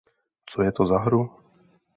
[0.45, 1.29] Co je to za hru?